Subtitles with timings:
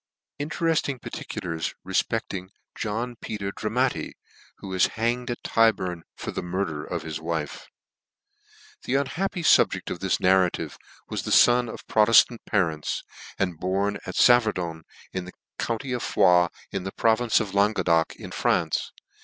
[0.39, 4.13] Interefting Particulars refpecling JOHN PETER DRAMATTI,
[4.57, 7.67] who was hanged at Tyburn for the Murder of his Wife.
[8.83, 13.03] HPHE unhappy fubje6l of this narrative was * the fon of Proteftant parents,
[13.37, 18.91] and born at Saverdun, in the county of Foix, and province of Languedoc, in France.